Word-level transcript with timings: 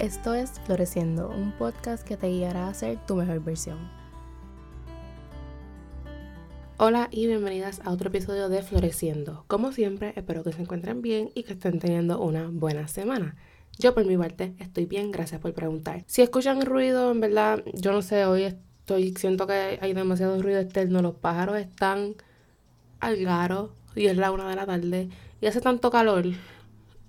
Esto 0.00 0.32
es 0.32 0.52
Floreciendo, 0.64 1.28
un 1.28 1.52
podcast 1.52 2.08
que 2.08 2.16
te 2.16 2.28
guiará 2.28 2.68
a 2.68 2.72
ser 2.72 2.96
tu 3.04 3.16
mejor 3.16 3.44
versión. 3.44 3.76
Hola 6.78 7.08
y 7.10 7.26
bienvenidas 7.26 7.82
a 7.84 7.90
otro 7.90 8.08
episodio 8.08 8.48
de 8.48 8.62
Floreciendo. 8.62 9.44
Como 9.46 9.72
siempre, 9.72 10.14
espero 10.16 10.42
que 10.42 10.52
se 10.52 10.62
encuentren 10.62 11.02
bien 11.02 11.28
y 11.34 11.42
que 11.42 11.52
estén 11.52 11.80
teniendo 11.80 12.18
una 12.18 12.48
buena 12.50 12.88
semana. 12.88 13.36
Yo 13.78 13.92
por 13.92 14.06
mi 14.06 14.16
parte 14.16 14.54
estoy 14.58 14.86
bien, 14.86 15.10
gracias 15.10 15.38
por 15.38 15.52
preguntar. 15.52 16.02
Si 16.06 16.22
escuchan 16.22 16.62
ruido, 16.62 17.10
en 17.10 17.20
verdad, 17.20 17.62
yo 17.74 17.92
no 17.92 18.00
sé, 18.00 18.24
hoy 18.24 18.44
estoy, 18.44 19.12
siento 19.12 19.46
que 19.46 19.78
hay 19.82 19.92
demasiado 19.92 20.40
ruido 20.40 20.60
externo, 20.60 21.02
los 21.02 21.16
pájaros 21.16 21.58
están 21.58 22.14
al 23.00 23.22
garo 23.22 23.74
y 23.94 24.06
es 24.06 24.16
la 24.16 24.30
una 24.30 24.48
de 24.48 24.56
la 24.56 24.64
tarde 24.64 25.10
y 25.42 25.46
hace 25.46 25.60
tanto 25.60 25.90
calor 25.90 26.24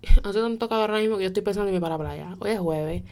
hace 0.23 0.39
tanto 0.39 0.69
calor 0.69 0.89
ahora 0.89 1.01
mismo 1.01 1.17
que 1.17 1.23
yo 1.23 1.27
estoy 1.27 1.43
pensando 1.43 1.69
en 1.69 1.75
irme 1.75 1.81
para 1.81 1.97
la 1.97 2.03
playa. 2.03 2.37
Hoy 2.39 2.51
es 2.51 2.59
jueves, 2.59 3.03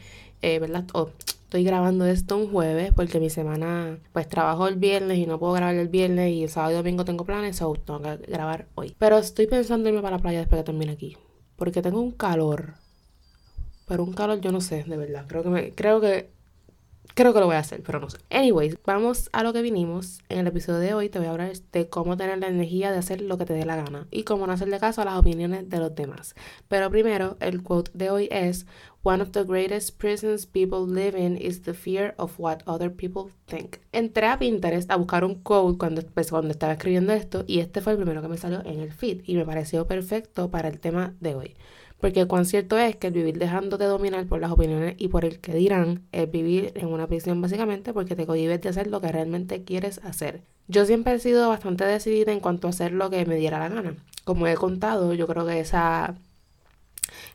eh, 0.42 0.58
¿verdad? 0.58 0.84
Oh, 0.92 1.10
estoy 1.26 1.64
grabando 1.64 2.06
esto 2.06 2.36
un 2.36 2.50
jueves 2.50 2.92
porque 2.94 3.20
mi 3.20 3.30
semana, 3.30 3.98
pues 4.12 4.28
trabajo 4.28 4.68
el 4.68 4.76
viernes 4.76 5.18
y 5.18 5.26
no 5.26 5.38
puedo 5.38 5.52
grabar 5.52 5.74
el 5.74 5.88
viernes 5.88 6.32
y 6.32 6.44
el 6.44 6.48
sábado 6.48 6.72
y 6.72 6.76
domingo 6.76 7.04
tengo 7.04 7.24
planes, 7.24 7.56
so 7.56 7.72
tengo 7.74 8.00
que 8.00 8.16
grabar 8.30 8.66
hoy. 8.74 8.94
Pero 8.98 9.18
estoy 9.18 9.46
pensando 9.46 9.88
en 9.88 9.94
irme 9.94 10.02
para 10.02 10.16
la 10.16 10.22
playa 10.22 10.40
después 10.40 10.60
que 10.60 10.64
termine 10.64 10.92
aquí. 10.92 11.16
Porque 11.56 11.82
tengo 11.82 12.00
un 12.00 12.12
calor. 12.12 12.74
Pero 13.86 14.04
un 14.04 14.12
calor 14.12 14.40
yo 14.40 14.52
no 14.52 14.60
sé, 14.60 14.84
de 14.84 14.96
verdad. 14.96 15.26
Creo 15.28 15.42
que 15.42 15.48
me, 15.50 15.70
creo 15.72 16.00
que 16.00 16.30
Creo 17.14 17.32
que 17.32 17.40
lo 17.40 17.46
voy 17.46 17.56
a 17.56 17.60
hacer, 17.60 17.82
pero 17.82 18.00
no 18.00 18.08
sé. 18.08 18.18
Anyways, 18.30 18.78
vamos 18.84 19.30
a 19.32 19.42
lo 19.42 19.52
que 19.52 19.62
vinimos. 19.62 20.20
En 20.28 20.38
el 20.38 20.46
episodio 20.46 20.78
de 20.78 20.94
hoy 20.94 21.08
te 21.08 21.18
voy 21.18 21.28
a 21.28 21.32
hablar 21.32 21.52
de 21.72 21.88
cómo 21.88 22.16
tener 22.16 22.38
la 22.38 22.48
energía 22.48 22.92
de 22.92 22.98
hacer 22.98 23.20
lo 23.20 23.36
que 23.38 23.44
te 23.44 23.54
dé 23.54 23.64
la 23.64 23.76
gana 23.76 24.06
y 24.10 24.24
cómo 24.24 24.46
no 24.46 24.52
hacerle 24.52 24.78
caso 24.78 25.02
a 25.02 25.04
las 25.04 25.18
opiniones 25.18 25.68
de 25.68 25.78
los 25.78 25.94
demás. 25.94 26.34
Pero 26.68 26.90
primero, 26.90 27.36
el 27.40 27.62
quote 27.62 27.90
de 27.94 28.10
hoy 28.10 28.28
es 28.30 28.66
One 29.02 29.22
of 29.22 29.30
the 29.30 29.44
greatest 29.44 29.98
prisons 29.98 30.44
people 30.44 30.86
live 30.86 31.18
in 31.18 31.38
is 31.38 31.62
the 31.62 31.72
fear 31.72 32.14
of 32.18 32.38
what 32.38 32.58
other 32.66 32.94
people 32.94 33.32
think. 33.46 33.78
Entré 33.92 34.26
a 34.26 34.38
Pinterest 34.38 34.90
a 34.90 34.96
buscar 34.96 35.24
un 35.24 35.36
quote 35.36 35.78
cuando, 35.78 36.02
pues, 36.02 36.30
cuando 36.30 36.50
estaba 36.50 36.74
escribiendo 36.74 37.14
esto 37.14 37.44
y 37.46 37.60
este 37.60 37.80
fue 37.80 37.92
el 37.92 37.98
primero 37.98 38.20
que 38.20 38.28
me 38.28 38.36
salió 38.36 38.60
en 38.60 38.80
el 38.80 38.92
feed 38.92 39.22
y 39.24 39.36
me 39.36 39.46
pareció 39.46 39.86
perfecto 39.86 40.50
para 40.50 40.68
el 40.68 40.80
tema 40.80 41.14
de 41.20 41.34
hoy. 41.34 41.54
Porque 42.00 42.26
cuán 42.26 42.46
cierto 42.46 42.78
es 42.78 42.96
que 42.96 43.08
el 43.08 43.12
vivir 43.12 43.38
dejándote 43.38 43.84
dominar 43.84 44.26
por 44.26 44.40
las 44.40 44.50
opiniones 44.50 44.94
y 44.98 45.08
por 45.08 45.24
el 45.24 45.38
que 45.40 45.54
dirán 45.54 46.02
es 46.12 46.30
vivir 46.30 46.72
en 46.74 46.88
una 46.88 47.06
prisión 47.06 47.40
básicamente 47.42 47.92
porque 47.92 48.16
te 48.16 48.26
cohibes 48.26 48.60
de 48.62 48.70
hacer 48.70 48.86
lo 48.86 49.00
que 49.00 49.12
realmente 49.12 49.64
quieres 49.64 49.98
hacer. 50.04 50.42
Yo 50.68 50.86
siempre 50.86 51.14
he 51.14 51.18
sido 51.18 51.48
bastante 51.48 51.84
decidida 51.84 52.32
en 52.32 52.40
cuanto 52.40 52.66
a 52.66 52.70
hacer 52.70 52.92
lo 52.92 53.10
que 53.10 53.26
me 53.26 53.36
diera 53.36 53.58
la 53.58 53.68
gana. 53.68 53.96
Como 54.24 54.46
he 54.46 54.54
contado, 54.54 55.12
yo 55.14 55.26
creo 55.26 55.46
que 55.46 55.60
esa 55.60 56.14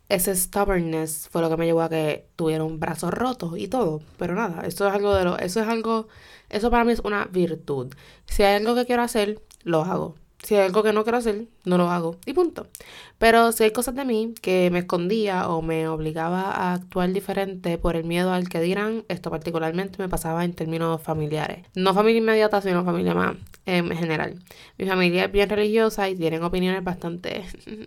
ese 0.09 0.35
stubbornness 0.35 1.27
fue 1.31 1.41
lo 1.41 1.50
que 1.50 1.57
me 1.57 1.66
llevó 1.66 1.81
a 1.81 1.89
que 1.89 2.27
tuviera 2.35 2.63
un 2.63 2.79
brazo 2.79 3.11
roto 3.11 3.57
y 3.57 3.67
todo. 3.67 4.02
Pero 4.17 4.35
nada, 4.35 4.66
eso 4.66 4.88
es 4.88 4.94
algo 4.94 5.16
de 5.16 5.23
lo, 5.23 5.38
eso 5.38 5.61
es 5.61 5.67
algo, 5.67 6.07
eso 6.50 6.69
para 6.72 6.83
mí 6.83 6.91
es 6.94 7.00
una 7.00 7.25
virtud. 7.25 7.94
Si 8.25 8.44
hay 8.44 8.55
algo 8.55 8.75
que 8.75 8.85
quiero 8.85 9.02
hacer, 9.02 9.41
lo 9.63 9.83
hago. 9.83 10.16
Si 10.44 10.55
hay 10.55 10.66
algo 10.66 10.83
que 10.83 10.94
no 10.94 11.03
quiero 11.03 11.17
hacer, 11.17 11.47
no 11.66 11.77
lo 11.77 11.89
hago. 11.89 12.17
Y 12.25 12.33
punto. 12.33 12.67
Pero 13.17 13.52
si 13.52 13.63
hay 13.63 13.71
cosas 13.71 13.95
de 13.95 14.05
mí 14.05 14.33
que 14.41 14.69
me 14.71 14.80
escondía 14.80 15.49
o 15.49 15.61
me 15.61 15.88
obligaba 15.88 16.52
a 16.52 16.73
actuar 16.73 17.11
diferente 17.11 17.77
por 17.77 17.95
el 17.95 18.03
miedo 18.03 18.31
al 18.31 18.49
que 18.49 18.59
dirán, 18.59 19.03
esto 19.07 19.31
particularmente 19.31 19.97
me 19.99 20.09
pasaba 20.09 20.44
en 20.44 20.53
términos 20.53 21.02
familiares. 21.02 21.66
No 21.75 21.94
familia 21.94 22.19
inmediata, 22.19 22.61
sino 22.61 22.83
familia 22.83 23.13
más 23.13 23.35
en 23.66 23.89
general. 23.95 24.39
Mi 24.77 24.85
familia 24.85 25.25
es 25.25 25.31
bien 25.31 25.49
religiosa 25.49 26.07
y 26.09 26.16
tienen 26.16 26.44
opiniones 26.44 26.83
bastante 26.83 27.44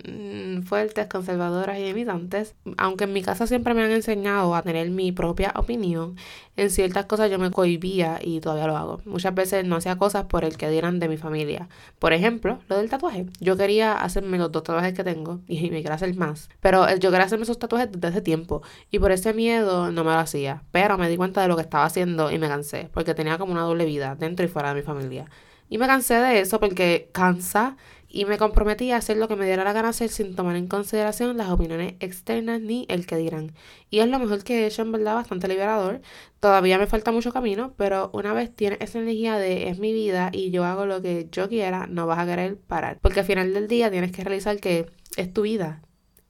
fuertes, 0.65 1.07
conservadoras 1.07 1.79
y 1.79 1.85
limitantes. 1.85 2.55
Aunque 2.77 3.05
en 3.05 3.13
mi 3.13 3.23
casa 3.23 3.47
siempre 3.47 3.75
me 3.75 3.83
han 3.83 3.92
enseñado 3.92 4.55
a 4.55 4.63
tener 4.63 4.91
mi 4.91 5.13
propia 5.13 5.53
opinión, 5.55 6.17
en 6.57 6.70
ciertas 6.70 7.07
cosas 7.07 7.31
yo 7.31 7.39
me 7.39 7.51
cohibía 7.51 8.19
y 8.23 8.41
todavía 8.41 8.67
lo 8.67 8.77
hago. 8.77 9.01
Muchas 9.05 9.35
veces 9.35 9.64
no 9.64 9.77
hacía 9.77 9.97
cosas 9.97 10.25
por 10.25 10.45
el 10.45 10.57
que 10.57 10.69
dirán 10.69 10.98
de 10.98 11.08
mi 11.08 11.17
familia. 11.17 11.69
Por 11.98 12.13
ejemplo, 12.13 12.58
lo 12.69 12.79
del 12.79 12.91
tatuaje. 12.91 13.27
Yo 13.41 13.57
quería 13.57 13.67
hacerme 13.77 14.39
los 14.39 14.51
dos 14.51 14.62
tatuajes 14.62 14.95
que 14.95 15.05
tengo 15.05 15.40
y 15.46 15.70
me 15.70 15.80
quiero 15.80 15.95
hacer 15.95 16.14
más. 16.17 16.48
Pero 16.61 16.89
yo 16.96 17.11
quería 17.11 17.27
hacerme 17.27 17.45
esos 17.45 17.58
tatuajes 17.58 17.92
desde 17.92 18.08
hace 18.08 18.23
tiempo 18.23 18.62
y 18.90 18.98
por 18.98 19.12
ese 19.12 19.34
miedo 19.34 19.92
no 19.92 20.05
me 20.05 20.12
lo 20.12 20.18
hacía. 20.18 20.62
Pero 20.73 20.98
me 20.98 21.08
di 21.08 21.17
cuenta 21.17 21.42
de 21.42 21.48
lo 21.48 21.56
que 21.56 21.62
estaba 21.62 21.84
haciendo 21.84 22.30
y 22.30 22.39
me 22.39 22.48
cansé 22.48 22.90
porque 22.92 23.14
tenía 23.14 23.39
como 23.39 23.52
una 23.52 23.62
doble 23.62 23.84
vida 23.84 24.17
dentro 24.17 24.45
y 24.45 24.48
fuera 24.48 24.70
de 24.70 24.77
mi 24.77 24.83
familia. 24.83 25.27
Y 25.68 25.78
me 25.78 25.86
cansé 25.86 26.14
de 26.14 26.40
eso 26.40 26.61
porque 26.61 27.11
cansa 27.12 27.77
y 28.08 28.24
me 28.24 28.39
comprometí 28.39 28.91
a 28.91 28.96
hacer 28.96 29.17
lo 29.17 29.29
que 29.29 29.36
me 29.36 29.46
diera 29.46 29.64
la 29.64 29.73
gana 29.73 29.91
hacer 29.91 30.08
sin 30.08 30.35
tomar 30.35 30.57
en 30.57 30.67
consideración 30.67 31.36
las 31.36 31.51
opiniones 31.51 31.95
externas 32.01 32.61
ni 32.61 32.86
el 32.89 33.07
que 33.07 33.17
dirán. 33.17 33.52
Y 33.91 34.01
es 34.01 34.08
lo 34.08 34.19
mejor 34.19 34.45
que 34.45 34.63
he 34.63 34.67
hecho, 34.67 34.83
en 34.83 34.92
verdad, 34.92 35.14
bastante 35.14 35.48
liberador. 35.48 36.01
Todavía 36.41 36.79
me 36.79 36.86
falta 36.86 37.13
mucho 37.13 37.33
camino, 37.33 37.74
pero 37.77 38.11
una 38.13 38.33
vez 38.33 38.55
tienes 38.55 38.79
esa 38.80 38.98
energía 38.98 39.36
de 39.39 39.69
es 39.69 39.79
mi 39.79 39.92
vida 39.92 40.30
y 40.33 40.51
yo 40.51 40.64
hago 40.64 40.86
lo 40.86 41.02
que 41.02 41.29
yo 41.30 41.48
quiera, 41.48 41.86
no 41.86 42.07
vas 42.07 42.19
a 42.19 42.27
querer 42.27 42.57
parar. 42.58 42.98
Porque 43.02 43.20
al 43.20 43.27
final 43.27 43.52
del 43.52 43.69
día 43.69 43.91
tienes 43.91 44.13
que 44.13 44.25
realizar 44.25 44.58
que 44.58 44.86
es 45.17 45.33
tu 45.33 45.42
vida, 45.42 45.83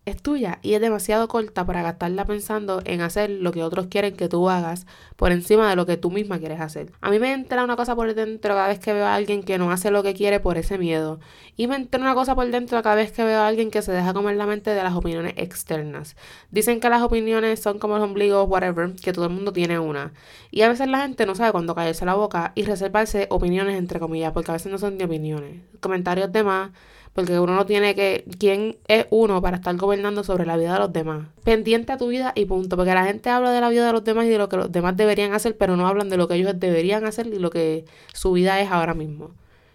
es 0.08 0.20
tuya 0.22 0.58
y 0.62 0.74
es 0.74 0.80
demasiado 0.80 1.28
corta 1.28 1.64
para 1.64 1.82
gastarla 1.82 2.24
pensando 2.24 2.80
en 2.84 3.00
hacer 3.00 3.30
lo 3.30 3.52
que 3.52 3.62
otros 3.62 3.86
quieren 3.86 4.16
que 4.16 4.28
tú 4.28 4.48
hagas 4.50 4.86
por 5.16 5.32
encima 5.32 5.68
de 5.68 5.76
lo 5.76 5.86
que 5.86 5.96
tú 5.96 6.10
misma 6.10 6.38
quieres 6.38 6.60
hacer. 6.60 6.92
A 7.00 7.10
mí 7.10 7.18
me 7.18 7.32
entra 7.32 7.64
una 7.64 7.76
cosa 7.76 7.94
por 7.94 8.12
dentro 8.14 8.54
cada 8.54 8.68
vez 8.68 8.78
que 8.78 8.92
veo 8.92 9.06
a 9.06 9.14
alguien 9.14 9.42
que 9.42 9.58
no 9.58 9.70
hace 9.70 9.90
lo 9.90 10.02
que 10.02 10.14
quiere 10.14 10.40
por 10.40 10.58
ese 10.58 10.78
miedo. 10.78 11.20
Y 11.56 11.66
me 11.66 11.76
entra 11.76 12.00
una 12.00 12.14
cosa 12.14 12.34
por 12.34 12.48
dentro 12.50 12.82
cada 12.82 12.94
vez 12.94 13.12
que 13.12 13.24
veo 13.24 13.40
a 13.40 13.46
alguien 13.46 13.70
que 13.70 13.82
se 13.82 13.92
deja 13.92 14.12
comer 14.12 14.36
la 14.36 14.46
mente 14.46 14.70
de 14.70 14.82
las 14.82 14.94
opiniones 14.94 15.34
externas. 15.36 16.16
Dicen 16.50 16.80
que 16.80 16.88
las 16.88 17.02
opiniones 17.02 17.60
son 17.60 17.78
como 17.78 17.94
los 17.96 18.04
ombligos, 18.04 18.48
whatever, 18.48 18.94
que 18.94 19.12
todo 19.12 19.26
el 19.26 19.32
mundo 19.32 19.52
tiene 19.52 19.78
una. 19.78 20.12
Y 20.50 20.62
a 20.62 20.68
veces 20.68 20.88
la 20.88 21.00
gente 21.00 21.26
no 21.26 21.34
sabe 21.34 21.52
cuándo 21.52 21.74
callarse 21.74 22.04
la 22.04 22.14
boca 22.14 22.52
y 22.54 22.62
reservarse 22.62 23.26
opiniones 23.30 23.76
entre 23.76 24.00
comillas, 24.00 24.32
porque 24.32 24.50
a 24.50 24.54
veces 24.54 24.70
no 24.72 24.78
son 24.78 24.98
de 24.98 25.04
opiniones. 25.04 25.62
Comentarios 25.80 26.32
de 26.32 26.44
más 26.44 26.70
porque 27.18 27.40
uno 27.40 27.56
no 27.56 27.66
tiene 27.66 27.96
que, 27.96 28.24
¿quién 28.38 28.78
es 28.86 29.06
uno 29.10 29.42
para 29.42 29.56
estar 29.56 29.74
gobernando 29.74 29.97
sobre 30.24 30.46
la 30.46 30.56
vida 30.56 30.74
de 30.74 30.78
los 30.78 30.92
demás? 30.92 31.28
Pendiente 31.44 31.92
a 31.92 31.96
tu 31.96 32.08
vida 32.08 32.32
y 32.34 32.44
punto, 32.46 32.76
porque 32.76 32.94
la 32.94 33.04
gente 33.04 33.30
habla 33.30 33.52
de 33.52 33.60
la 33.60 33.68
vida 33.68 33.86
de 33.86 33.92
los 33.92 34.04
demás 34.04 34.26
y 34.26 34.30
de 34.30 34.38
lo 34.38 34.48
que 34.48 34.56
los 34.56 34.72
demás 34.72 34.96
deberían 34.96 35.32
hacer, 35.34 35.56
pero 35.56 35.76
no 35.76 35.86
hablan 35.86 36.08
de 36.08 36.16
lo 36.16 36.28
que 36.28 36.34
ellos 36.34 36.58
deberían 36.58 37.04
hacer 37.04 37.26
y 37.26 37.38
lo 37.38 37.50
que 37.50 37.84
su 38.12 38.32
vida 38.32 38.60
es 38.60 38.70
ahora 38.70 38.94
mismo. 38.94 39.34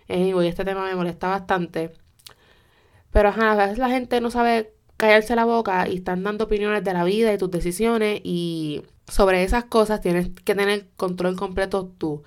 Anyway, 0.10 0.48
este 0.48 0.66
tema 0.66 0.86
me 0.86 0.96
molesta 0.96 1.28
bastante. 1.28 1.92
Pero 3.12 3.30
ajá, 3.30 3.52
a 3.52 3.56
veces 3.56 3.78
la 3.78 3.90
gente 3.90 4.20
no 4.22 4.32
sabe 4.32 4.74
callarse 4.98 5.36
la 5.36 5.46
boca 5.46 5.88
y 5.88 5.98
están 5.98 6.24
dando 6.24 6.46
opiniones 6.46 6.84
de 6.84 6.94
la 6.94 7.04
vida 7.04 7.34
y 7.34 7.38
tus 7.38 7.52
decisiones 7.52 8.22
y 8.24 8.84
sobre 9.08 9.44
esas 9.44 9.66
cosas 9.66 10.02
tienes 10.02 10.30
que 10.44 10.56
tener 10.56 10.88
control 10.98 11.36
completo 11.36 11.92
tú. 11.98 12.24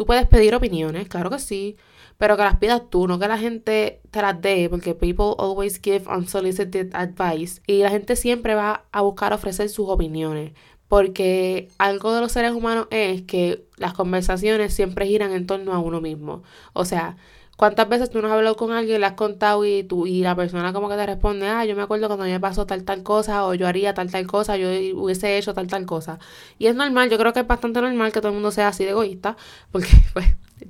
Tú 0.00 0.06
puedes 0.06 0.26
pedir 0.26 0.54
opiniones, 0.54 1.08
claro 1.08 1.28
que 1.28 1.38
sí, 1.38 1.76
pero 2.16 2.34
que 2.34 2.42
las 2.42 2.56
pidas 2.56 2.88
tú, 2.88 3.06
no 3.06 3.18
que 3.18 3.28
la 3.28 3.36
gente 3.36 4.00
te 4.10 4.22
las 4.22 4.40
dé, 4.40 4.66
porque 4.70 4.94
people 4.94 5.34
always 5.38 5.78
give 5.78 6.04
unsolicited 6.08 6.94
advice 6.94 7.60
y 7.66 7.82
la 7.82 7.90
gente 7.90 8.16
siempre 8.16 8.54
va 8.54 8.86
a 8.92 9.02
buscar 9.02 9.34
ofrecer 9.34 9.68
sus 9.68 9.90
opiniones. 9.90 10.52
Porque 10.88 11.68
algo 11.76 12.14
de 12.14 12.22
los 12.22 12.32
seres 12.32 12.52
humanos 12.52 12.86
es 12.90 13.20
que 13.24 13.66
las 13.76 13.92
conversaciones 13.92 14.72
siempre 14.72 15.06
giran 15.06 15.32
en 15.32 15.46
torno 15.46 15.74
a 15.74 15.80
uno 15.80 16.00
mismo. 16.00 16.44
O 16.72 16.86
sea, 16.86 17.18
¿cuántas 17.60 17.90
veces 17.90 18.08
tú 18.08 18.22
no 18.22 18.28
has 18.28 18.32
hablado 18.32 18.56
con 18.56 18.72
alguien, 18.72 19.02
le 19.02 19.06
has 19.06 19.12
contado 19.12 19.66
y, 19.66 19.82
tú, 19.84 20.06
y 20.06 20.22
la 20.22 20.34
persona 20.34 20.72
como 20.72 20.88
que 20.88 20.96
te 20.96 21.04
responde, 21.04 21.46
ah, 21.46 21.66
yo 21.66 21.76
me 21.76 21.82
acuerdo 21.82 22.06
cuando 22.06 22.24
me 22.24 22.40
pasó 22.40 22.64
tal 22.64 22.84
tal 22.84 23.02
cosa, 23.02 23.44
o 23.44 23.52
yo 23.52 23.66
haría 23.66 23.92
tal 23.92 24.10
tal 24.10 24.26
cosa, 24.26 24.56
yo 24.56 24.68
hubiese 24.98 25.36
hecho 25.36 25.52
tal 25.52 25.66
tal 25.66 25.84
cosa. 25.84 26.18
Y 26.58 26.68
es 26.68 26.74
normal, 26.74 27.10
yo 27.10 27.18
creo 27.18 27.34
que 27.34 27.40
es 27.40 27.46
bastante 27.46 27.82
normal 27.82 28.12
que 28.12 28.20
todo 28.20 28.28
el 28.28 28.34
mundo 28.34 28.50
sea 28.50 28.68
así 28.68 28.84
de 28.84 28.92
egoísta, 28.92 29.36
porque 29.72 29.90
pues 30.14 30.26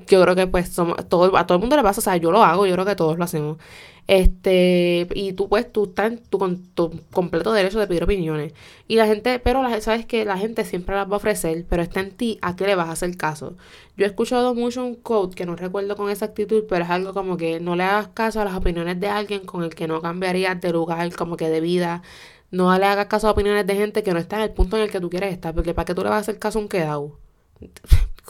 yo 0.09 0.23
creo 0.23 0.35
que 0.37 0.47
pues 0.47 0.69
somos, 0.69 0.97
todo, 1.09 1.37
a 1.37 1.47
todo 1.47 1.57
el 1.57 1.61
mundo 1.61 1.77
le 1.77 1.83
pasa, 1.83 2.01
o 2.01 2.03
sea, 2.03 2.17
yo 2.17 2.31
lo 2.31 2.43
hago, 2.43 2.67
yo 2.67 2.75
creo 2.75 2.87
que 2.87 2.97
todos 2.97 3.19
lo 3.19 3.25
hacemos. 3.25 3.59
Este, 4.07 5.07
y 5.15 5.35
tú 5.35 5.49
pues, 5.49 5.71
tú 5.73 5.85
estás 5.85 6.13
en 6.13 6.19
tu, 6.19 6.39
con 6.39 6.65
tu 6.75 6.91
completo 7.13 7.53
derecho 7.53 7.79
de 7.79 7.87
pedir 7.87 8.03
opiniones. 8.03 8.53
Y 8.89 8.97
la 8.97 9.07
gente, 9.07 9.39
pero 9.39 9.63
la, 9.63 9.81
sabes 9.81 10.05
que 10.07 10.25
la 10.25 10.37
gente 10.37 10.65
siempre 10.65 10.97
las 10.97 11.09
va 11.09 11.15
a 11.15 11.17
ofrecer, 11.19 11.65
pero 11.69 11.83
está 11.83 12.01
en 12.01 12.11
ti 12.11 12.39
a 12.43 12.57
qué 12.57 12.67
le 12.67 12.75
vas 12.75 12.89
a 12.89 12.93
hacer 12.93 13.17
caso. 13.17 13.57
Yo 13.97 14.05
he 14.05 14.09
escuchado 14.09 14.55
mucho 14.55 14.85
un 14.85 14.97
quote 14.97 15.37
que 15.37 15.47
no 15.47 15.55
recuerdo 15.55 15.97
con 15.97 16.11
exactitud, 16.11 16.65
pero 16.69 16.85
es 16.85 16.91
algo 16.91 17.15
como 17.15 17.37
que 17.37 17.61
no 17.61 17.77
le 17.77 17.85
hagas 17.85 18.09
caso 18.09 18.41
a 18.41 18.45
las 18.45 18.55
opiniones 18.55 18.99
de 18.99 19.09
alguien 19.09 19.45
con 19.45 19.63
el 19.63 19.75
que 19.75 19.87
no 19.87 20.01
cambiarías 20.01 20.61
de 20.61 20.73
lugar, 20.73 21.15
como 21.15 21.37
que 21.37 21.49
de 21.49 21.61
vida. 21.61 22.03
No 22.51 22.77
le 22.77 22.87
hagas 22.87 23.07
caso 23.07 23.29
a 23.29 23.31
opiniones 23.33 23.67
de 23.67 23.77
gente 23.77 24.03
que 24.03 24.13
no 24.13 24.19
está 24.19 24.37
en 24.37 24.43
el 24.43 24.51
punto 24.51 24.77
en 24.77 24.83
el 24.85 24.91
que 24.91 25.01
tú 25.01 25.09
quieres 25.11 25.33
estar, 25.33 25.55
porque 25.55 25.75
para 25.75 25.87
qué 25.87 25.95
tú 25.95 26.03
le 26.03 26.11
vas 26.11 26.17
a 26.19 26.21
hacer 26.21 26.39
caso 26.39 26.59
a 26.59 26.63
un 26.63 26.69
quedado 26.69 27.19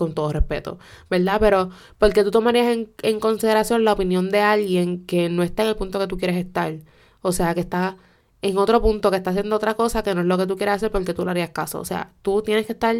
con 0.01 0.15
todo 0.15 0.33
respeto, 0.33 0.79
¿verdad? 1.11 1.37
Pero 1.41 1.71
porque 1.99 2.25
tú 2.25 2.31
tomarías 2.31 2.79
en, 3.03 3.21
consideración 3.21 3.85
la 3.85 3.93
opinión 3.93 4.31
de 4.31 4.41
alguien 4.41 5.05
que 5.07 5.29
no 5.29 5.43
está 5.43 5.63
en 5.63 5.69
el 5.69 5.77
punto 5.77 5.99
que 5.99 6.07
tú 6.07 6.17
quieres 6.17 6.37
estar. 6.39 6.75
O 7.23 7.33
sea, 7.33 7.55
que 7.55 7.61
está 7.61 7.97
en 8.43 8.57
otro 8.59 8.81
punto, 8.81 9.11
que 9.11 9.19
está 9.19 9.31
haciendo 9.31 9.57
otra 9.57 9.75
cosa 9.75 10.03
que 10.03 10.15
no 10.15 10.23
es 10.23 10.27
lo 10.27 10.39
que 10.39 10.47
tú 10.47 10.57
quieres 10.57 10.77
hacer 10.77 10.91
porque 10.91 11.13
tú 11.15 11.25
le 11.25 11.33
harías 11.33 11.51
caso. 11.51 11.81
O 11.81 11.85
sea, 11.85 12.13
tú 12.23 12.43
tienes 12.43 12.67
que 12.67 12.73
estar 12.73 12.97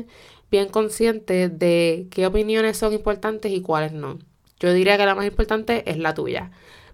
bien 0.51 0.69
consciente 0.69 1.49
de 1.49 2.07
qué 2.11 2.27
opiniones 2.27 2.77
son 2.77 2.93
importantes 2.93 3.51
y 3.51 3.63
cuáles 3.63 3.93
no. 3.93 4.19
Yo 4.61 4.73
diría 4.75 4.99
que 4.99 5.07
la 5.07 5.15
más 5.15 5.27
importante 5.27 5.91
es 5.91 5.97
la 5.99 6.13
tuya. 6.15 6.51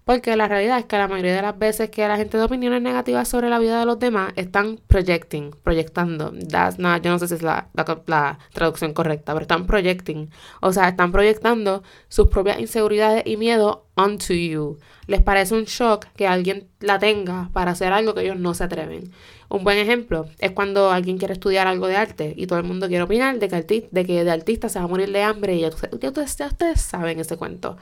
Porque 0.07 0.37
la 0.37 0.47
realidad 0.47 0.79
es 0.79 0.85
que 0.85 0.97
la 0.97 1.09
mayoría 1.09 1.35
de 1.35 1.41
las 1.41 1.59
veces 1.59 1.89
que 1.89 2.07
la 2.07 2.15
gente 2.15 2.37
da 2.37 2.45
opiniones 2.45 2.81
negativas 2.81 3.27
sobre 3.27 3.49
la 3.49 3.59
vida 3.59 3.77
de 3.77 3.85
los 3.85 3.99
demás 3.99 4.31
están 4.37 4.79
projecting, 4.87 5.51
proyectando. 5.63 6.31
That's 6.49 6.79
not, 6.79 7.03
yo 7.03 7.11
no 7.11 7.19
sé 7.19 7.27
si 7.27 7.33
es 7.33 7.41
la, 7.41 7.67
la, 8.05 8.39
traducción 8.53 8.93
correcta, 8.93 9.33
pero 9.33 9.41
están 9.41 9.67
projecting. 9.67 10.29
O 10.61 10.71
sea, 10.71 10.87
están 10.87 11.11
proyectando 11.11 11.83
sus 12.07 12.29
propias 12.29 12.57
inseguridades 12.61 13.23
y 13.25 13.35
miedo 13.35 13.85
onto 13.95 14.33
you. 14.33 14.77
Les 15.07 15.21
parece 15.21 15.55
un 15.55 15.65
shock 15.65 16.05
que 16.15 16.25
alguien 16.25 16.69
la 16.79 16.99
tenga 16.99 17.49
para 17.51 17.71
hacer 17.71 17.91
algo 17.91 18.13
que 18.13 18.21
ellos 18.21 18.39
no 18.39 18.53
se 18.53 18.63
atreven. 18.63 19.11
Un 19.49 19.65
buen 19.65 19.77
ejemplo 19.77 20.27
es 20.39 20.51
cuando 20.51 20.89
alguien 20.89 21.17
quiere 21.17 21.33
estudiar 21.33 21.67
algo 21.67 21.85
de 21.85 21.97
arte 21.97 22.33
y 22.37 22.47
todo 22.47 22.59
el 22.59 22.65
mundo 22.65 22.87
quiere 22.87 23.03
opinar 23.03 23.39
de 23.39 23.49
que, 23.49 23.89
de 23.91 24.05
que 24.05 24.23
de 24.23 24.31
artista 24.31 24.69
se 24.69 24.79
va 24.79 24.85
a 24.85 24.87
morir 24.87 25.11
de 25.11 25.23
hambre 25.23 25.55
y 25.55 25.59
ya, 25.59 25.67
ustedes, 25.67 26.79
saben 26.79 27.19
ese 27.19 27.35
cuento. 27.35 27.75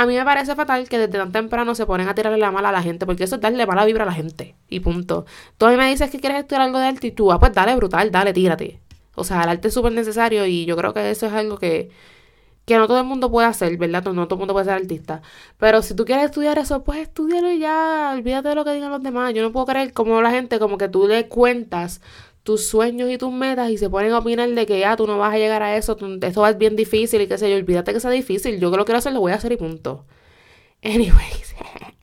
A 0.00 0.06
mí 0.06 0.16
me 0.16 0.24
parece 0.24 0.54
fatal 0.56 0.88
que 0.88 0.96
desde 0.96 1.18
tan 1.18 1.30
temprano 1.30 1.74
se 1.74 1.84
ponen 1.84 2.08
a 2.08 2.14
tirarle 2.14 2.38
la 2.38 2.50
mala 2.50 2.70
a 2.70 2.72
la 2.72 2.82
gente, 2.82 3.04
porque 3.04 3.24
eso 3.24 3.34
es 3.34 3.42
darle 3.42 3.66
mala 3.66 3.84
vibra 3.84 4.04
a 4.04 4.06
la 4.06 4.14
gente. 4.14 4.56
Y 4.70 4.80
punto. 4.80 5.26
Tú 5.58 5.66
a 5.66 5.70
mí 5.70 5.76
me 5.76 5.90
dices 5.90 6.10
que 6.10 6.18
quieres 6.18 6.38
estudiar 6.38 6.62
algo 6.62 6.78
de 6.78 6.86
arte 6.86 7.08
y 7.08 7.12
tú, 7.12 7.30
ah, 7.30 7.38
pues 7.38 7.52
dale 7.52 7.76
brutal, 7.76 8.10
dale, 8.10 8.32
tírate. 8.32 8.80
O 9.14 9.24
sea, 9.24 9.42
el 9.42 9.50
arte 9.50 9.68
es 9.68 9.74
súper 9.74 9.92
necesario 9.92 10.46
y 10.46 10.64
yo 10.64 10.74
creo 10.74 10.94
que 10.94 11.10
eso 11.10 11.26
es 11.26 11.34
algo 11.34 11.58
que, 11.58 11.90
que 12.64 12.78
no 12.78 12.86
todo 12.86 12.98
el 12.98 13.04
mundo 13.04 13.30
puede 13.30 13.48
hacer, 13.48 13.76
¿verdad? 13.76 14.02
No 14.04 14.26
todo 14.26 14.36
el 14.36 14.38
mundo 14.38 14.54
puede 14.54 14.64
ser 14.64 14.74
artista. 14.76 15.20
Pero 15.58 15.82
si 15.82 15.94
tú 15.94 16.06
quieres 16.06 16.24
estudiar 16.24 16.58
eso, 16.58 16.82
pues 16.82 17.00
estudialo 17.00 17.50
y 17.52 17.58
ya, 17.58 18.12
olvídate 18.14 18.48
de 18.48 18.54
lo 18.54 18.64
que 18.64 18.72
digan 18.72 18.90
los 18.90 19.02
demás. 19.02 19.34
Yo 19.34 19.42
no 19.42 19.52
puedo 19.52 19.66
creer 19.66 19.92
como 19.92 20.22
la 20.22 20.30
gente, 20.30 20.58
como 20.58 20.78
que 20.78 20.88
tú 20.88 21.08
le 21.08 21.28
cuentas 21.28 22.00
tus 22.42 22.66
sueños 22.66 23.10
y 23.10 23.18
tus 23.18 23.32
metas 23.32 23.70
y 23.70 23.78
se 23.78 23.90
ponen 23.90 24.12
a 24.12 24.18
opinar 24.18 24.48
de 24.48 24.66
que 24.66 24.80
ya 24.80 24.96
tú 24.96 25.06
no 25.06 25.18
vas 25.18 25.34
a 25.34 25.38
llegar 25.38 25.62
a 25.62 25.76
eso, 25.76 25.96
esto 26.22 26.40
va 26.40 26.48
a 26.48 26.50
ser 26.50 26.58
bien 26.58 26.76
difícil 26.76 27.20
y 27.20 27.26
qué 27.26 27.38
sé 27.38 27.50
yo, 27.50 27.56
olvídate 27.56 27.92
que 27.92 28.00
sea 28.00 28.10
difícil, 28.10 28.58
yo 28.60 28.70
que 28.70 28.76
lo 28.76 28.84
quiero 28.84 28.98
hacer 28.98 29.12
lo 29.12 29.20
voy 29.20 29.32
a 29.32 29.36
hacer 29.36 29.52
y 29.52 29.56
punto. 29.56 30.06
Anyways, 30.82 31.54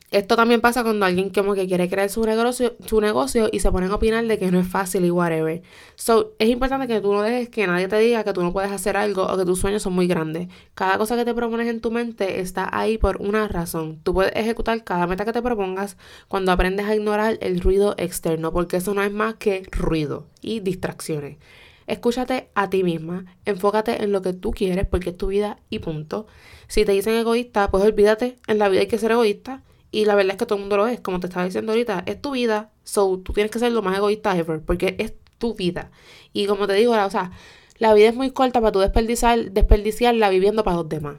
esto 0.10 0.38
también 0.38 0.62
pasa 0.62 0.84
cuando 0.84 1.06
alguien 1.06 1.30
como 1.32 1.54
que 1.54 1.68
quiere 1.68 1.90
crear 1.90 2.10
su 2.10 2.24
negocio, 2.24 2.76
su 2.86 3.02
negocio 3.02 3.50
y 3.52 3.60
se 3.60 3.70
ponen 3.74 3.92
a 3.92 3.96
opinar 3.96 4.26
de 4.26 4.40
que 4.40 4.50
no 4.52 4.60
es 4.60 4.68
fácil 4.68 5.04
y 5.04 5.12
whatever. 5.12 5.62
So, 5.96 6.34
es 6.40 6.48
importante 6.48 6.88
que 6.88 7.02
tú 7.02 7.12
no 7.12 7.24
dejes 7.24 7.50
que 7.50 7.68
nadie 7.68 7.90
te 7.90 7.98
diga 8.00 8.24
que 8.24 8.32
tú 8.32 8.42
no 8.42 8.54
puedes 8.54 8.72
hacer 8.72 8.96
algo 8.96 9.24
o 9.24 9.38
que 9.38 9.44
tus 9.44 9.60
sueños 9.60 9.84
son 9.84 9.94
muy 9.94 10.08
grandes. 10.08 10.48
Cada 10.76 10.98
cosa 10.98 11.18
que 11.18 11.26
te 11.26 11.34
propones 11.34 11.68
en 11.68 11.82
tu 11.82 11.92
mente 11.92 12.40
está 12.40 12.70
ahí 12.72 12.98
por 12.98 13.22
una 13.22 13.50
razón. 13.50 14.00
Tú 14.04 14.14
puedes 14.14 14.32
ejecutar 14.34 14.82
cada 14.86 15.08
meta 15.08 15.26
que 15.26 15.34
te 15.34 15.42
propongas 15.42 15.98
cuando 16.30 16.54
aprendes 16.54 16.86
a 16.86 16.96
ignorar 16.96 17.38
el 17.42 17.60
ruido 17.60 17.94
externo, 17.98 18.54
porque 18.54 18.78
eso 18.78 18.94
no 18.94 19.04
es 19.04 19.12
más 19.12 19.36
que 19.36 19.64
ruido 19.72 20.28
y 20.42 20.62
distracciones. 20.62 21.38
Escúchate 21.86 22.50
a 22.56 22.70
ti 22.70 22.84
misma, 22.84 23.26
enfócate 23.46 24.04
en 24.04 24.14
lo 24.14 24.22
que 24.22 24.34
tú 24.34 24.52
quieres 24.52 24.88
porque 24.88 25.10
es 25.10 25.18
tu 25.18 25.28
vida 25.28 25.60
y 25.70 25.80
punto. 25.80 26.28
Si 26.68 26.86
te 26.86 26.94
dicen 26.94 27.16
egoísta, 27.16 27.72
pues 27.72 27.84
olvídate, 27.84 28.38
en 28.48 28.58
la 28.58 28.70
vida 28.70 28.82
hay 28.82 28.88
que 28.88 28.98
ser 28.98 29.12
egoísta 29.12 29.64
y 29.92 30.06
la 30.06 30.16
verdad 30.16 30.32
es 30.32 30.38
que 30.38 30.46
todo 30.46 30.56
el 30.56 30.62
mundo 30.62 30.78
lo 30.78 30.88
es, 30.88 31.00
como 31.00 31.20
te 31.20 31.28
estaba 31.28 31.46
diciendo 31.46 31.72
ahorita, 31.72 32.04
es 32.06 32.22
tu 32.22 32.32
vida, 32.32 32.72
so 32.84 33.20
tú 33.20 33.34
tienes 33.34 33.52
que 33.52 33.60
ser 33.60 33.72
lo 33.72 33.82
más 33.82 33.98
egoísta 33.98 34.38
ever, 34.38 34.62
porque 34.62 34.96
es 35.00 35.14
tu 35.38 35.56
vida. 35.56 35.92
Y 36.34 36.48
como 36.48 36.68
te 36.68 36.74
digo, 36.74 36.94
o 36.94 37.10
sea, 37.10 37.32
la 37.78 37.94
vida 37.94 38.10
es 38.10 38.16
muy 38.16 38.32
corta 38.32 38.60
para 38.60 38.72
tú 38.72 38.80
desperdiciar, 38.80 39.52
desperdiciarla 39.52 40.30
viviendo 40.30 40.64
para 40.64 40.78
los 40.78 40.90
demás. 40.90 41.18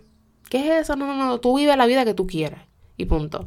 ¿Qué 0.50 0.66
es 0.66 0.82
eso? 0.82 0.96
No, 0.96 1.06
no, 1.06 1.14
no, 1.14 1.40
tú 1.40 1.56
vives 1.56 1.76
la 1.76 1.86
vida 1.86 2.04
que 2.04 2.14
tú 2.14 2.26
quieres. 2.26 2.60
Y 2.96 3.06
punto. 3.06 3.46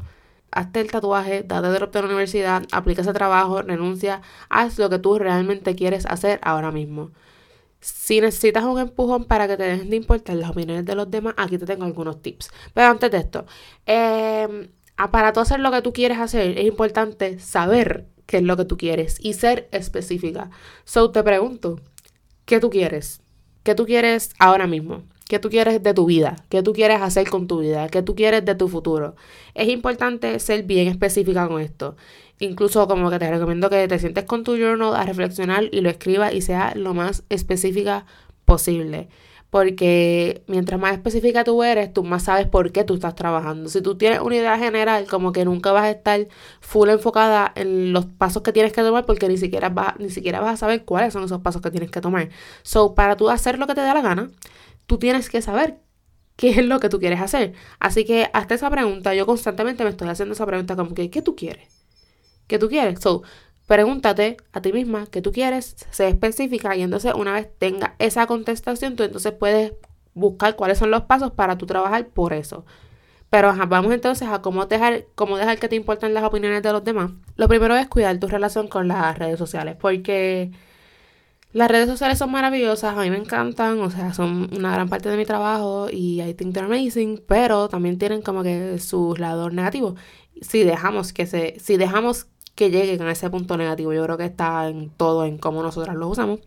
Hazte 0.51 0.81
el 0.81 0.91
tatuaje, 0.91 1.43
date 1.43 1.67
de 1.69 1.79
la 1.79 2.05
universidad, 2.05 2.63
aplica 2.71 3.01
ese 3.01 3.13
trabajo, 3.13 3.61
renuncia, 3.61 4.21
haz 4.49 4.77
lo 4.79 4.89
que 4.89 4.99
tú 4.99 5.17
realmente 5.17 5.75
quieres 5.75 6.05
hacer 6.05 6.39
ahora 6.43 6.71
mismo. 6.71 7.11
Si 7.79 8.21
necesitas 8.21 8.63
un 8.65 8.79
empujón 8.79 9.25
para 9.25 9.47
que 9.47 9.57
te 9.57 9.63
dejen 9.63 9.89
de 9.89 9.95
importar 9.95 10.35
las 10.35 10.51
opiniones 10.51 10.85
de 10.85 10.95
los 10.95 11.09
demás, 11.09 11.33
aquí 11.37 11.57
te 11.57 11.65
tengo 11.65 11.85
algunos 11.85 12.21
tips. 12.21 12.51
Pero 12.73 12.87
antes 12.87 13.09
de 13.11 13.17
esto, 13.17 13.45
eh, 13.85 14.69
para 15.09 15.33
tú 15.33 15.39
hacer 15.39 15.59
lo 15.59 15.71
que 15.71 15.81
tú 15.81 15.93
quieres 15.93 16.19
hacer, 16.19 16.59
es 16.59 16.65
importante 16.65 17.39
saber 17.39 18.05
qué 18.27 18.37
es 18.37 18.43
lo 18.43 18.55
que 18.57 18.65
tú 18.65 18.77
quieres 18.77 19.17
y 19.19 19.33
ser 19.33 19.67
específica. 19.71 20.51
So 20.83 21.11
te 21.11 21.23
pregunto, 21.23 21.79
¿qué 22.45 22.59
tú 22.59 22.69
quieres? 22.69 23.21
¿Qué 23.63 23.73
tú 23.73 23.85
quieres 23.85 24.31
ahora 24.37 24.67
mismo? 24.67 25.03
¿Qué 25.27 25.39
tú 25.39 25.49
quieres 25.49 25.81
de 25.81 25.93
tu 25.93 26.05
vida? 26.05 26.35
¿Qué 26.49 26.61
tú 26.61 26.73
quieres 26.73 27.01
hacer 27.01 27.29
con 27.29 27.47
tu 27.47 27.61
vida? 27.61 27.87
¿Qué 27.89 28.01
tú 28.01 28.15
quieres 28.15 28.43
de 28.43 28.53
tu 28.53 28.67
futuro? 28.67 29.15
Es 29.53 29.69
importante 29.69 30.37
ser 30.39 30.63
bien 30.63 30.87
específica 30.87 31.47
con 31.47 31.61
esto. 31.61 31.95
Incluso 32.39 32.87
como 32.87 33.09
que 33.09 33.17
te 33.17 33.29
recomiendo 33.29 33.69
que 33.69 33.87
te 33.87 33.97
sientes 33.97 34.25
con 34.25 34.43
tu 34.43 34.57
journal 34.57 34.93
a 34.95 35.05
reflexionar 35.05 35.65
y 35.71 35.81
lo 35.81 35.89
escribas 35.89 36.33
y 36.33 36.41
sea 36.41 36.73
lo 36.75 36.93
más 36.93 37.23
específica 37.29 38.05
posible 38.45 39.07
porque 39.51 40.43
mientras 40.47 40.79
más 40.79 40.93
específica 40.93 41.43
tú 41.43 41.61
eres, 41.61 41.93
tú 41.93 42.03
más 42.05 42.23
sabes 42.23 42.47
por 42.47 42.71
qué 42.71 42.85
tú 42.85 42.95
estás 42.95 43.15
trabajando. 43.15 43.69
Si 43.69 43.81
tú 43.81 43.97
tienes 43.97 44.21
una 44.21 44.37
idea 44.37 44.57
general, 44.57 45.07
como 45.07 45.33
que 45.33 45.43
nunca 45.45 45.73
vas 45.73 45.83
a 45.83 45.91
estar 45.91 46.27
full 46.61 46.89
enfocada 46.89 47.51
en 47.55 47.91
los 47.91 48.05
pasos 48.05 48.43
que 48.43 48.53
tienes 48.53 48.71
que 48.71 48.81
tomar, 48.81 49.05
porque 49.05 49.27
ni 49.27 49.37
siquiera, 49.37 49.67
vas, 49.69 49.99
ni 49.99 50.09
siquiera 50.09 50.39
vas 50.39 50.53
a 50.53 50.57
saber 50.57 50.85
cuáles 50.85 51.11
son 51.13 51.25
esos 51.25 51.41
pasos 51.41 51.61
que 51.61 51.69
tienes 51.69 51.91
que 51.91 51.99
tomar. 51.99 52.29
So, 52.63 52.95
para 52.95 53.17
tú 53.17 53.29
hacer 53.29 53.59
lo 53.59 53.67
que 53.67 53.75
te 53.75 53.81
dé 53.81 53.93
la 53.93 54.01
gana, 54.01 54.31
tú 54.87 54.97
tienes 54.99 55.29
que 55.29 55.41
saber 55.41 55.81
qué 56.37 56.51
es 56.51 56.65
lo 56.65 56.79
que 56.79 56.89
tú 56.89 56.99
quieres 56.99 57.19
hacer. 57.21 57.53
Así 57.79 58.05
que 58.05 58.29
hasta 58.33 58.55
esa 58.55 58.69
pregunta, 58.69 59.13
yo 59.15 59.25
constantemente 59.25 59.83
me 59.83 59.89
estoy 59.89 60.07
haciendo 60.07 60.33
esa 60.33 60.45
pregunta 60.45 60.77
como 60.77 60.95
que, 60.95 61.09
¿qué 61.09 61.21
tú 61.21 61.35
quieres? 61.35 61.67
¿Qué 62.47 62.57
tú 62.59 62.69
quieres? 62.69 63.01
So, 63.01 63.23
Pregúntate 63.71 64.35
a 64.51 64.59
ti 64.59 64.73
misma 64.73 65.05
qué 65.09 65.21
tú 65.21 65.31
quieres, 65.31 65.77
sé 65.91 66.09
específica 66.09 66.75
y 66.75 66.81
entonces 66.81 67.13
una 67.15 67.31
vez 67.31 67.47
tenga 67.57 67.95
esa 67.99 68.27
contestación, 68.27 68.97
tú 68.97 69.03
entonces 69.03 69.31
puedes 69.31 69.71
buscar 70.13 70.57
cuáles 70.57 70.77
son 70.77 70.91
los 70.91 71.03
pasos 71.03 71.31
para 71.31 71.57
tú 71.57 71.65
trabajar 71.67 72.05
por 72.09 72.33
eso. 72.33 72.65
Pero 73.29 73.55
vamos 73.69 73.93
entonces 73.93 74.27
a 74.27 74.41
cómo 74.41 74.65
dejar, 74.65 75.05
cómo 75.15 75.37
dejar 75.37 75.57
que 75.57 75.69
te 75.69 75.77
importen 75.77 76.13
las 76.13 76.25
opiniones 76.25 76.61
de 76.63 76.73
los 76.73 76.83
demás. 76.83 77.11
Lo 77.37 77.47
primero 77.47 77.73
es 77.77 77.87
cuidar 77.87 78.19
tu 78.19 78.27
relación 78.27 78.67
con 78.67 78.89
las 78.89 79.17
redes 79.17 79.39
sociales, 79.39 79.77
porque 79.79 80.51
las 81.53 81.71
redes 81.71 81.87
sociales 81.87 82.17
son 82.17 82.29
maravillosas, 82.29 82.97
a 82.97 83.01
mí 83.01 83.09
me 83.09 83.19
encantan, 83.19 83.79
o 83.79 83.89
sea, 83.89 84.13
son 84.13 84.49
una 84.53 84.73
gran 84.73 84.89
parte 84.89 85.07
de 85.07 85.15
mi 85.15 85.23
trabajo 85.23 85.87
y 85.89 86.21
I 86.21 86.33
think 86.33 86.53
they're 86.53 86.65
amazing, 86.65 87.23
pero 87.25 87.69
también 87.69 87.97
tienen 87.97 88.21
como 88.21 88.43
que 88.43 88.79
sus 88.79 89.17
lados 89.17 89.53
negativos. 89.53 89.97
Si 90.41 90.65
dejamos 90.65 91.13
que 91.13 91.25
se, 91.25 91.57
si 91.57 91.77
dejamos 91.77 92.27
que 92.61 92.69
lleguen 92.69 93.01
a 93.01 93.11
ese 93.11 93.27
punto 93.31 93.57
negativo. 93.57 93.91
Yo 93.91 94.03
creo 94.03 94.19
que 94.19 94.25
está 94.25 94.69
en 94.69 94.91
todo, 94.91 95.25
en 95.25 95.39
cómo 95.39 95.63
nosotras 95.63 95.95
lo 95.95 96.07
usamos 96.07 96.41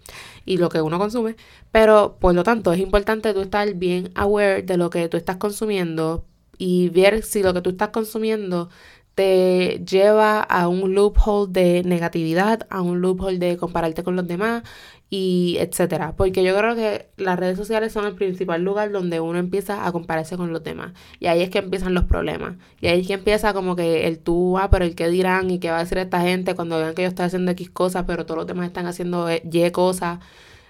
y 0.44 0.58
lo 0.58 0.68
que 0.68 0.80
uno 0.80 0.96
consume. 0.96 1.34
Pero 1.72 2.18
por 2.20 2.36
lo 2.36 2.44
tanto 2.44 2.72
es 2.72 2.78
importante 2.78 3.34
tú 3.34 3.40
estar 3.40 3.74
bien 3.74 4.12
aware 4.14 4.62
de 4.62 4.76
lo 4.76 4.90
que 4.90 5.08
tú 5.08 5.16
estás 5.16 5.38
consumiendo 5.38 6.24
y 6.56 6.88
ver 6.90 7.24
si 7.24 7.42
lo 7.42 7.52
que 7.52 7.62
tú 7.62 7.70
estás 7.70 7.88
consumiendo 7.88 8.68
te 9.16 9.82
lleva 9.84 10.40
a 10.40 10.68
un 10.68 10.94
loophole 10.94 11.50
de 11.50 11.82
negatividad, 11.82 12.64
a 12.70 12.80
un 12.80 13.00
loophole 13.00 13.38
de 13.40 13.56
compararte 13.56 14.04
con 14.04 14.14
los 14.14 14.28
demás 14.28 14.62
y 15.10 15.56
etcétera. 15.60 16.14
Porque 16.16 16.42
yo 16.42 16.56
creo 16.56 16.74
que 16.74 17.08
las 17.16 17.38
redes 17.38 17.56
sociales 17.56 17.92
son 17.92 18.06
el 18.06 18.14
principal 18.14 18.62
lugar 18.62 18.90
donde 18.92 19.20
uno 19.20 19.38
empieza 19.38 19.86
a 19.86 19.92
compararse 19.92 20.36
con 20.36 20.52
los 20.52 20.64
demás. 20.64 20.92
Y 21.20 21.26
ahí 21.26 21.42
es 21.42 21.50
que 21.50 21.58
empiezan 21.58 21.94
los 21.94 22.04
problemas. 22.04 22.56
Y 22.80 22.88
ahí 22.88 23.00
es 23.00 23.06
que 23.06 23.14
empieza 23.14 23.52
como 23.52 23.76
que 23.76 24.06
el 24.06 24.18
tú, 24.18 24.58
ah, 24.58 24.70
pero 24.70 24.84
el 24.84 24.94
qué 24.94 25.08
dirán 25.08 25.50
y 25.50 25.58
qué 25.60 25.70
va 25.70 25.78
a 25.78 25.80
decir 25.84 25.98
esta 25.98 26.20
gente 26.20 26.54
cuando 26.54 26.78
vean 26.78 26.94
que 26.94 27.02
yo 27.02 27.08
estoy 27.08 27.26
haciendo 27.26 27.52
X 27.52 27.70
cosas, 27.70 28.04
pero 28.06 28.26
todos 28.26 28.38
los 28.38 28.46
demás 28.46 28.66
están 28.66 28.86
haciendo 28.86 29.28
Y 29.30 29.70
cosas. 29.70 30.20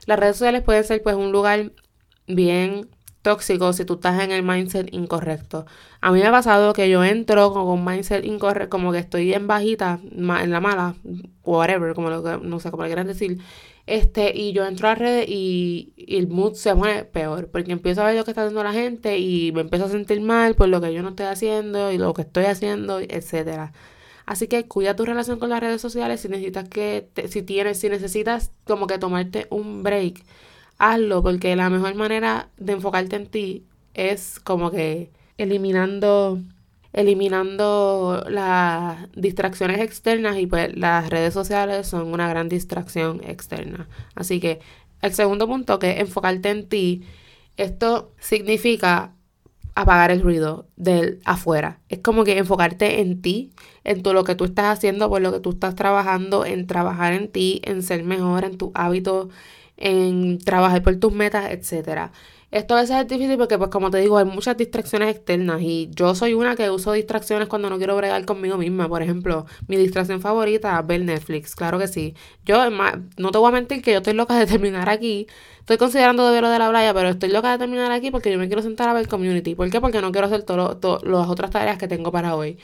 Las 0.07 0.19
redes 0.19 0.37
sociales 0.37 0.63
pueden 0.63 0.85
ser 0.85 1.03
pues 1.03 1.17
un 1.17 1.33
lugar 1.33 1.73
bien 2.27 2.89
tóxico 3.25 3.73
si 3.73 3.87
tú 3.87 3.95
estás 3.95 4.23
en 4.23 4.31
el 4.31 4.43
mindset 4.43 4.93
incorrecto. 4.93 5.65
A 6.03 6.13
mí 6.13 6.21
me 6.21 6.27
ha 6.27 6.31
pasado 6.31 6.75
que 6.75 6.91
yo 6.91 7.03
entro 7.03 7.53
con 7.53 7.67
un 7.67 7.85
mindset 7.85 8.25
incorrecto, 8.25 8.69
como 8.69 8.93
que 8.93 8.99
estoy 8.99 9.33
en 9.33 9.47
bajita, 9.47 9.99
en 10.13 10.51
la 10.51 10.61
mala, 10.61 10.95
whatever, 11.43 11.95
como 11.95 12.11
lo 12.11 12.23
que, 12.23 12.37
no 12.43 12.61
sé 12.61 12.71
cómo 12.71 12.83
le 12.83 12.91
quieran 12.91 13.07
decir. 13.07 13.39
Este, 13.87 14.33
y 14.35 14.53
yo 14.53 14.67
entro 14.67 14.89
a 14.89 14.95
redes 14.95 15.29
y, 15.29 15.93
y, 15.97 16.17
el 16.17 16.29
mood 16.29 16.55
se 16.55 16.75
pone 16.75 17.05
peor, 17.05 17.51
porque 17.51 17.73
empiezo 17.73 18.03
a 18.03 18.07
ver 18.07 18.17
lo 18.17 18.25
que 18.25 18.31
está 18.31 18.43
haciendo 18.43 18.65
la 18.65 18.73
gente 18.73 19.19
y 19.19 19.53
me 19.53 19.61
empiezo 19.63 19.85
a 19.87 19.89
sentir 19.91 20.21
mal 20.23 20.55
por 20.55 20.69
lo 20.69 20.81
que 20.81 20.95
yo 20.95 21.03
no 21.03 21.11
estoy 21.11 21.27
haciendo 21.27 21.93
y 21.93 21.99
lo 21.99 22.15
que 22.15 22.23
estoy 22.23 22.45
haciendo, 22.47 23.01
etcétera. 23.01 23.73
Así 24.27 24.49
que 24.49 24.67
cuida 24.67 24.97
tu 24.97 25.05
relación 25.05 25.39
con 25.39 25.51
las 25.51 25.61
redes 25.61 25.83
sociales 25.83 26.21
si 26.21 26.29
necesitas 26.29 26.69
que, 26.69 27.09
si 27.29 27.43
tienes, 27.43 27.79
si 27.79 27.89
necesitas 27.91 28.53
como 28.65 28.87
que 28.87 28.99
tomarte 28.99 29.47
un 29.51 29.83
break 29.83 30.25
hazlo, 30.79 31.23
porque 31.23 31.57
la 31.57 31.71
mejor 31.71 31.95
manera 31.95 32.49
de 32.57 32.73
enfocarte 32.75 33.17
en 33.17 33.27
ti 33.27 33.65
es 33.95 34.41
como 34.41 34.71
que 34.71 35.11
eliminando 35.39 36.41
eliminando 36.95 38.25
las 38.29 39.11
distracciones 39.15 39.81
externas 39.81 40.39
y 40.39 40.47
pues 40.47 40.75
las 40.77 41.11
redes 41.11 41.35
sociales 41.35 41.89
son 41.89 42.13
una 42.13 42.29
gran 42.29 42.49
distracción 42.49 43.21
externa. 43.25 43.89
Así 44.15 44.41
que 44.41 44.61
el 45.03 45.13
segundo 45.13 45.47
punto 45.49 45.79
que 45.81 45.91
es 45.91 46.01
enfocarte 46.01 46.51
en 46.51 46.69
ti, 46.69 47.03
esto 47.57 48.15
significa 48.21 49.13
apagar 49.75 50.13
el 50.13 50.23
ruido 50.23 50.69
del 50.77 51.21
afuera. 51.25 51.81
Es 51.89 51.99
como 51.99 52.23
que 52.23 52.39
enfocarte 52.39 53.01
en 53.01 53.21
ti, 53.21 53.51
en 53.83 54.05
todo 54.05 54.15
lo 54.15 54.23
que 54.23 54.37
tú 54.37 54.45
estás 54.45 54.67
haciendo, 54.67 55.09
por 55.09 55.21
lo 55.21 55.33
que 55.33 55.41
tú 55.41 55.51
estás 55.51 55.75
trabajando, 55.75 56.47
en 56.47 56.69
trabajar 56.69 57.13
en 57.13 57.29
ti, 57.29 57.61
en 57.65 57.83
ser 57.83 58.05
mejor, 58.05 58.45
en 58.45 58.57
tu 58.57 58.71
hábito 58.75 59.31
en 59.77 60.39
trabajar 60.39 60.83
por 60.83 60.97
tus 60.97 61.13
metas, 61.13 61.51
etcétera. 61.51 62.13
Esto 62.55 62.77
a 62.77 62.83
veces 62.83 62.97
es 62.97 63.09
difícil 63.09 63.37
porque, 63.37 63.59
pues, 63.59 63.69
como 63.69 63.91
te 63.91 63.99
digo, 63.99 64.17
hay 64.17 64.25
muchas 64.25 64.57
distracciones 64.57 65.09
externas 65.13 65.61
y 65.61 65.91
yo 65.93 66.15
soy 66.15 66.35
una 66.35 66.55
que 66.55 66.71
uso 66.71 66.93
distracciones 66.93 67.49
cuando 67.49 67.69
no 67.69 67.79
quiero 67.79 67.97
bregar 67.97 68.25
conmigo 68.25 68.57
misma. 68.57 68.89
Por 68.89 69.03
ejemplo, 69.03 69.45
mi 69.67 69.77
distracción 69.77 70.21
favorita 70.21 70.79
es 70.79 70.87
ver 70.87 71.01
Netflix, 71.01 71.57
claro 71.57 71.81
que 71.81 71.89
sí. 71.89 72.15
Yo, 72.45 72.71
no 72.71 73.31
te 73.33 73.39
voy 73.39 73.49
a 73.49 73.51
mentir 73.51 73.83
que 73.83 73.91
yo 73.91 73.97
estoy 73.99 74.15
loca 74.15 74.39
de 74.39 74.47
terminar 74.53 74.89
aquí. 74.89 75.27
Estoy 75.59 75.79
considerando 75.79 76.25
de 76.29 76.33
verlo 76.33 76.49
de 76.49 76.59
la 76.61 76.71
playa, 76.71 76.95
pero 76.95 77.09
estoy 77.09 77.31
loca 77.31 77.51
de 77.51 77.59
terminar 77.59 77.91
aquí 77.91 78.13
porque 78.13 78.31
yo 78.31 78.39
me 78.39 78.47
quiero 78.47 78.63
sentar 78.63 78.89
a 78.89 78.93
ver 78.93 79.09
Community. 79.09 79.57
¿Por 79.57 79.69
qué? 79.71 79.81
Porque 79.81 80.01
no 80.01 80.13
quiero 80.13 80.29
hacer 80.29 80.45
todas 80.45 81.03
las 81.03 81.29
otras 81.29 81.51
tareas 81.51 81.77
que 81.77 81.89
tengo 81.89 82.13
para 82.13 82.37
hoy. 82.37 82.59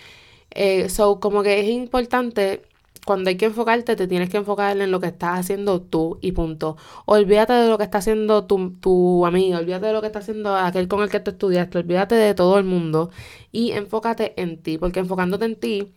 Eh, 0.53 0.89
so, 0.89 1.21
como 1.21 1.43
que 1.43 1.61
es 1.61 1.69
importante 1.69 2.63
cuando 3.07 3.31
hay 3.31 3.37
que 3.37 3.47
enfocarte, 3.47 3.97
te 3.97 4.07
tienes 4.07 4.31
que 4.31 4.37
enfocar 4.39 4.79
en 4.81 4.91
lo 4.91 5.01
que 5.01 5.09
estás 5.09 5.41
haciendo 5.41 5.81
tú 5.81 6.19
y 6.21 6.33
punto. 6.33 6.77
Olvídate 7.07 7.53
de 7.55 7.69
lo 7.69 7.79
que 7.79 7.85
está 7.85 7.99
haciendo 7.99 8.47
tu, 8.47 8.73
tu 8.81 9.27
amigo, 9.27 9.59
olvídate 9.59 9.87
de 9.87 9.93
lo 9.93 10.01
que 10.01 10.07
está 10.09 10.21
haciendo 10.21 10.57
aquel 10.57 10.89
con 10.89 11.03
el 11.03 11.11
que 11.11 11.21
tú 11.21 11.31
estudiaste, 11.33 11.79
olvídate 11.79 12.15
de 12.15 12.35
todo 12.35 12.59
el 12.59 12.65
mundo 12.65 13.11
y 13.53 13.73
enfócate 13.73 14.41
en 14.41 14.63
ti, 14.63 14.79
porque 14.79 15.01
enfocándote 15.01 15.45
en 15.45 15.57
ti 15.57 15.93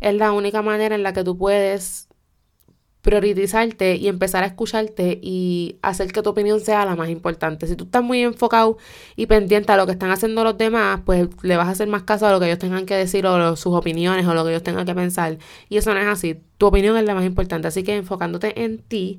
es 0.00 0.14
la 0.14 0.32
única 0.32 0.62
manera 0.62 0.94
en 0.94 1.02
la 1.02 1.12
que 1.12 1.24
tú 1.24 1.36
puedes 1.36 2.07
priorizarte 3.02 3.96
y 3.96 4.08
empezar 4.08 4.42
a 4.42 4.48
escucharte 4.48 5.18
y 5.22 5.78
hacer 5.82 6.12
que 6.12 6.22
tu 6.22 6.30
opinión 6.30 6.60
sea 6.60 6.84
la 6.84 6.96
más 6.96 7.08
importante. 7.08 7.66
Si 7.66 7.76
tú 7.76 7.84
estás 7.84 8.02
muy 8.02 8.22
enfocado 8.22 8.76
y 9.16 9.26
pendiente 9.26 9.72
a 9.72 9.76
lo 9.76 9.86
que 9.86 9.92
están 9.92 10.10
haciendo 10.10 10.42
los 10.44 10.58
demás, 10.58 11.00
pues 11.04 11.28
le 11.42 11.56
vas 11.56 11.68
a 11.68 11.70
hacer 11.70 11.88
más 11.88 12.02
caso 12.02 12.26
a 12.26 12.32
lo 12.32 12.40
que 12.40 12.46
ellos 12.46 12.58
tengan 12.58 12.86
que 12.86 12.94
decir 12.94 13.26
o 13.26 13.56
sus 13.56 13.74
opiniones 13.74 14.26
o 14.26 14.34
lo 14.34 14.44
que 14.44 14.50
ellos 14.50 14.62
tengan 14.62 14.84
que 14.84 14.94
pensar. 14.94 15.38
Y 15.68 15.76
eso 15.76 15.94
no 15.94 16.00
es 16.00 16.06
así. 16.06 16.40
Tu 16.58 16.66
opinión 16.66 16.96
es 16.96 17.04
la 17.04 17.14
más 17.14 17.24
importante. 17.24 17.68
Así 17.68 17.84
que 17.84 17.94
enfocándote 17.94 18.64
en 18.64 18.78
ti, 18.78 19.18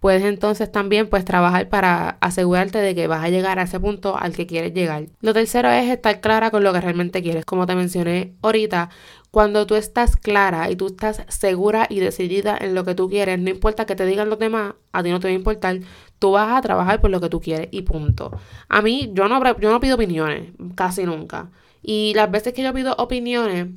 puedes 0.00 0.22
entonces 0.22 0.70
también 0.70 1.08
pues 1.08 1.24
trabajar 1.24 1.68
para 1.68 2.18
asegurarte 2.20 2.78
de 2.78 2.94
que 2.94 3.06
vas 3.06 3.24
a 3.24 3.28
llegar 3.28 3.58
a 3.58 3.62
ese 3.62 3.80
punto 3.80 4.16
al 4.16 4.32
que 4.32 4.46
quieres 4.46 4.72
llegar. 4.72 5.06
Lo 5.20 5.34
tercero 5.34 5.70
es 5.70 5.90
estar 5.90 6.20
clara 6.20 6.50
con 6.50 6.62
lo 6.62 6.72
que 6.72 6.80
realmente 6.80 7.22
quieres. 7.22 7.44
Como 7.44 7.66
te 7.66 7.74
mencioné 7.74 8.34
ahorita, 8.42 8.90
cuando 9.30 9.66
tú 9.66 9.74
estás 9.74 10.16
clara 10.16 10.70
y 10.70 10.76
tú 10.76 10.86
estás 10.86 11.24
segura 11.28 11.86
y 11.90 12.00
decidida 12.00 12.56
en 12.58 12.74
lo 12.74 12.84
que 12.84 12.94
tú 12.94 13.08
quieres, 13.08 13.38
no 13.38 13.50
importa 13.50 13.86
que 13.86 13.96
te 13.96 14.06
digan 14.06 14.30
los 14.30 14.38
demás, 14.38 14.74
a 14.92 15.02
ti 15.02 15.10
no 15.10 15.20
te 15.20 15.28
va 15.28 15.32
a 15.32 15.34
importar, 15.34 15.80
tú 16.18 16.32
vas 16.32 16.56
a 16.56 16.62
trabajar 16.62 17.00
por 17.00 17.10
lo 17.10 17.20
que 17.20 17.28
tú 17.28 17.40
quieres 17.40 17.68
y 17.70 17.82
punto. 17.82 18.30
A 18.68 18.82
mí, 18.82 19.10
yo 19.12 19.28
no, 19.28 19.42
yo 19.58 19.70
no 19.70 19.80
pido 19.80 19.96
opiniones, 19.96 20.52
casi 20.74 21.04
nunca. 21.04 21.50
Y 21.82 22.14
las 22.14 22.30
veces 22.30 22.54
que 22.54 22.62
yo 22.62 22.72
pido 22.72 22.94
opiniones, 22.98 23.68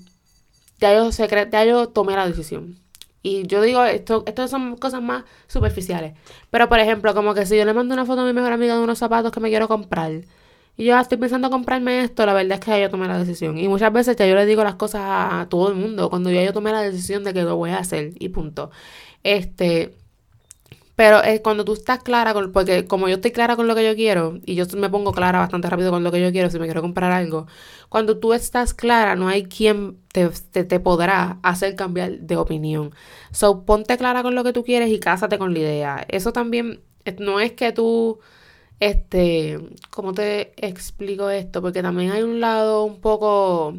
ya 0.79 0.93
yo, 0.95 1.09
ya 1.09 1.65
yo 1.65 1.89
tomé 1.89 2.15
la 2.15 2.27
decisión. 2.27 2.77
Y 3.23 3.45
yo 3.47 3.61
digo, 3.61 3.83
esto, 3.85 4.23
esto 4.25 4.47
son 4.47 4.77
cosas 4.77 5.01
más 5.01 5.25
superficiales. 5.47 6.13
Pero, 6.49 6.69
por 6.69 6.79
ejemplo, 6.79 7.13
como 7.13 7.33
que 7.33 7.45
si 7.45 7.57
yo 7.57 7.65
le 7.65 7.73
mando 7.73 7.93
una 7.93 8.05
foto 8.05 8.21
a 8.21 8.25
mi 8.25 8.33
mejor 8.33 8.53
amiga 8.53 8.75
de 8.75 8.81
unos 8.81 8.97
zapatos 8.99 9.31
que 9.31 9.39
me 9.39 9.49
quiero 9.49 9.67
comprar, 9.67 10.11
y 10.77 10.85
yo 10.85 10.97
estoy 10.99 11.17
pensando 11.17 11.49
comprarme 11.49 12.01
esto, 12.03 12.25
la 12.25 12.33
verdad 12.33 12.53
es 12.53 12.59
que 12.65 12.71
ya 12.71 12.79
yo 12.79 12.89
tomé 12.89 13.07
la 13.07 13.17
decisión. 13.19 13.57
Y 13.57 13.67
muchas 13.67 13.93
veces 13.93 14.15
ya 14.15 14.25
yo 14.25 14.35
le 14.35 14.45
digo 14.45 14.63
las 14.63 14.75
cosas 14.75 15.01
a 15.03 15.47
todo 15.49 15.69
el 15.69 15.75
mundo 15.75 16.09
cuando 16.09 16.31
ya 16.31 16.43
yo 16.43 16.53
tomé 16.53 16.71
la 16.71 16.81
decisión 16.81 17.23
de 17.23 17.33
que 17.33 17.43
lo 17.43 17.55
voy 17.57 17.71
a 17.71 17.79
hacer 17.79 18.13
y 18.19 18.29
punto. 18.29 18.71
Este, 19.23 19.95
pero 21.01 21.23
es 21.23 21.41
cuando 21.41 21.65
tú 21.65 21.73
estás 21.73 22.03
clara, 22.03 22.31
con, 22.31 22.51
porque 22.51 22.85
como 22.85 23.07
yo 23.09 23.15
estoy 23.15 23.31
clara 23.31 23.55
con 23.55 23.67
lo 23.67 23.73
que 23.73 23.83
yo 23.83 23.95
quiero, 23.95 24.37
y 24.45 24.53
yo 24.53 24.65
me 24.77 24.87
pongo 24.87 25.13
clara 25.13 25.39
bastante 25.39 25.67
rápido 25.67 25.89
con 25.89 26.03
lo 26.03 26.11
que 26.11 26.21
yo 26.21 26.31
quiero 26.31 26.51
si 26.51 26.59
me 26.59 26.65
quiero 26.65 26.83
comprar 26.83 27.11
algo, 27.11 27.47
cuando 27.89 28.19
tú 28.19 28.33
estás 28.33 28.75
clara, 28.75 29.15
no 29.15 29.27
hay 29.27 29.45
quien 29.45 29.97
te, 30.13 30.29
te, 30.29 30.79
podrá 30.79 31.39
hacer 31.41 31.75
cambiar 31.75 32.19
de 32.19 32.37
opinión. 32.37 32.91
So, 33.31 33.65
ponte 33.65 33.97
clara 33.97 34.21
con 34.21 34.35
lo 34.35 34.43
que 34.43 34.53
tú 34.53 34.63
quieres 34.63 34.91
y 34.91 34.99
cásate 34.99 35.39
con 35.39 35.53
la 35.55 35.59
idea. 35.61 36.05
Eso 36.07 36.33
también 36.33 36.81
no 37.17 37.39
es 37.39 37.53
que 37.53 37.71
tú 37.71 38.19
este, 38.79 39.59
¿cómo 39.89 40.13
te 40.13 40.53
explico 40.55 41.31
esto? 41.31 41.63
Porque 41.63 41.81
también 41.81 42.11
hay 42.11 42.21
un 42.21 42.39
lado 42.39 42.83
un 42.83 43.01
poco, 43.01 43.73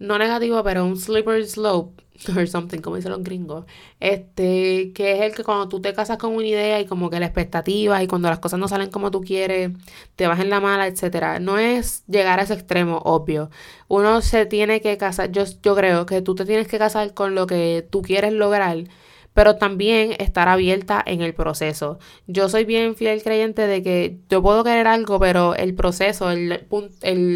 no 0.00 0.18
negativo, 0.18 0.62
pero 0.64 0.84
un 0.84 0.96
slippery 0.96 1.46
slope, 1.46 2.02
or 2.36 2.46
something, 2.48 2.80
como 2.80 2.96
dicen 2.96 3.12
los 3.12 3.22
gringos, 3.22 3.64
este, 4.00 4.92
que 4.92 5.12
es 5.12 5.20
el 5.22 5.34
que 5.34 5.44
cuando 5.44 5.68
tú 5.68 5.80
te 5.80 5.94
casas 5.94 6.18
con 6.18 6.34
una 6.34 6.46
idea 6.46 6.80
y 6.80 6.86
como 6.86 7.10
que 7.10 7.20
la 7.20 7.26
expectativa 7.26 8.02
y 8.02 8.06
cuando 8.06 8.28
las 8.28 8.38
cosas 8.40 8.58
no 8.58 8.68
salen 8.68 8.90
como 8.90 9.10
tú 9.10 9.20
quieres, 9.20 9.70
te 10.16 10.26
vas 10.26 10.40
en 10.40 10.50
la 10.50 10.60
mala, 10.60 10.86
etcétera. 10.86 11.38
No 11.40 11.58
es 11.58 12.04
llegar 12.06 12.40
a 12.40 12.42
ese 12.42 12.54
extremo, 12.54 12.98
obvio. 13.04 13.50
Uno 13.88 14.20
se 14.22 14.46
tiene 14.46 14.80
que 14.80 14.96
casar, 14.98 15.30
yo, 15.32 15.44
yo 15.62 15.74
creo 15.76 16.06
que 16.06 16.22
tú 16.22 16.34
te 16.34 16.44
tienes 16.44 16.68
que 16.68 16.78
casar 16.78 17.14
con 17.14 17.34
lo 17.34 17.46
que 17.46 17.86
tú 17.90 18.02
quieres 18.02 18.32
lograr 18.32 18.84
pero 19.34 19.56
también 19.56 20.14
estar 20.18 20.48
abierta 20.48 21.02
en 21.04 21.22
el 21.22 21.34
proceso. 21.34 21.98
Yo 22.26 22.48
soy 22.48 22.64
bien 22.64 22.96
fiel 22.96 23.22
creyente 23.22 23.66
de 23.66 23.82
que 23.82 24.18
yo 24.28 24.42
puedo 24.42 24.64
querer 24.64 24.86
algo, 24.86 25.18
pero 25.18 25.54
el 25.54 25.74
proceso, 25.74 26.30
el, 26.30 26.66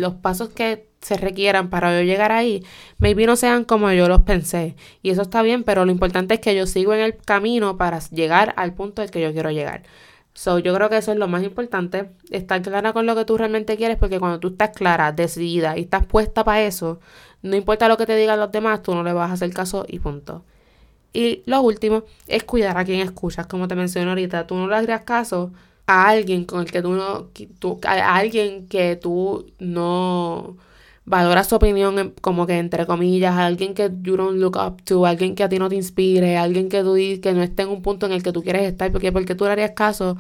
los 0.00 0.14
pasos 0.14 0.48
que 0.50 0.88
se 1.00 1.16
requieran 1.16 1.70
para 1.70 1.98
yo 1.98 2.04
llegar 2.04 2.32
ahí, 2.32 2.64
maybe 2.98 3.26
no 3.26 3.36
sean 3.36 3.64
como 3.64 3.92
yo 3.92 4.08
los 4.08 4.22
pensé. 4.22 4.74
Y 5.02 5.10
eso 5.10 5.22
está 5.22 5.42
bien, 5.42 5.62
pero 5.62 5.84
lo 5.84 5.92
importante 5.92 6.34
es 6.34 6.40
que 6.40 6.54
yo 6.54 6.66
sigo 6.66 6.94
en 6.94 7.00
el 7.00 7.16
camino 7.16 7.76
para 7.76 8.00
llegar 8.10 8.54
al 8.56 8.74
punto 8.74 9.02
al 9.02 9.10
que 9.10 9.20
yo 9.20 9.32
quiero 9.32 9.50
llegar. 9.50 9.82
So, 10.34 10.58
yo 10.58 10.74
creo 10.74 10.90
que 10.90 10.96
eso 10.96 11.12
es 11.12 11.18
lo 11.18 11.28
más 11.28 11.44
importante, 11.44 12.10
estar 12.30 12.60
clara 12.60 12.92
con 12.92 13.06
lo 13.06 13.14
que 13.14 13.24
tú 13.24 13.38
realmente 13.38 13.76
quieres, 13.76 13.96
porque 13.98 14.18
cuando 14.18 14.40
tú 14.40 14.48
estás 14.48 14.70
clara, 14.70 15.12
decidida 15.12 15.78
y 15.78 15.82
estás 15.82 16.06
puesta 16.06 16.42
para 16.42 16.62
eso, 16.62 16.98
no 17.42 17.54
importa 17.54 17.88
lo 17.88 17.96
que 17.96 18.06
te 18.06 18.16
digan 18.16 18.40
los 18.40 18.50
demás, 18.50 18.82
tú 18.82 18.94
no 18.96 19.04
le 19.04 19.12
vas 19.12 19.30
a 19.30 19.34
hacer 19.34 19.52
caso 19.52 19.86
y 19.88 20.00
punto. 20.00 20.44
Y 21.14 21.42
lo 21.46 21.62
último 21.62 22.04
es 22.26 22.44
cuidar 22.44 22.76
a 22.76 22.84
quien 22.84 23.00
escuchas. 23.00 23.46
Como 23.46 23.68
te 23.68 23.76
mencioné 23.76 24.10
ahorita, 24.10 24.46
tú 24.46 24.56
no 24.56 24.68
le 24.68 24.76
harías 24.76 25.02
caso 25.02 25.52
a 25.86 26.08
alguien 26.08 26.44
con 26.44 26.60
el 26.60 26.70
que 26.70 26.82
tú 26.82 26.90
no, 26.92 27.30
a 27.86 28.16
alguien 28.16 28.66
que 28.68 28.96
tú 28.96 29.46
no 29.58 30.56
valoras 31.04 31.48
su 31.48 31.56
opinión 31.56 32.14
como 32.20 32.46
que 32.46 32.58
entre 32.58 32.86
comillas, 32.86 33.34
a 33.34 33.46
alguien 33.46 33.74
que 33.74 33.90
you 34.02 34.16
don't 34.16 34.38
look 34.38 34.56
up 34.56 34.82
to, 34.84 35.06
alguien 35.06 35.34
que 35.34 35.44
a 35.44 35.48
ti 35.48 35.58
no 35.58 35.68
te 35.68 35.76
inspire, 35.76 36.36
alguien 36.36 36.68
que 36.68 36.82
tú 36.82 36.94
que 36.94 37.32
no 37.34 37.42
esté 37.42 37.62
en 37.62 37.68
un 37.68 37.82
punto 37.82 38.06
en 38.06 38.12
el 38.12 38.22
que 38.22 38.32
tú 38.32 38.42
quieres 38.42 38.62
estar, 38.62 38.90
porque 38.90 39.12
porque 39.12 39.34
tú 39.34 39.44
le 39.44 39.50
harías 39.50 39.72
caso 39.72 40.16